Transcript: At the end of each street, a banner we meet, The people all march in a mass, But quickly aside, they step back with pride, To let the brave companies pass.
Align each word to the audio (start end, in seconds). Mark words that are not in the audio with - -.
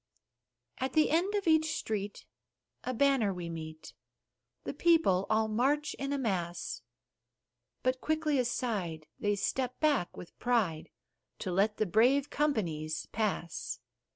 At 0.79 0.93
the 0.93 1.11
end 1.11 1.35
of 1.35 1.45
each 1.45 1.73
street, 1.77 2.25
a 2.83 2.91
banner 2.91 3.31
we 3.31 3.49
meet, 3.49 3.93
The 4.63 4.73
people 4.73 5.27
all 5.29 5.47
march 5.47 5.93
in 5.93 6.11
a 6.11 6.17
mass, 6.17 6.81
But 7.83 8.01
quickly 8.01 8.39
aside, 8.39 9.05
they 9.19 9.35
step 9.35 9.79
back 9.79 10.17
with 10.17 10.39
pride, 10.39 10.89
To 11.41 11.51
let 11.51 11.77
the 11.77 11.85
brave 11.85 12.31
companies 12.31 13.05
pass. 13.11 13.79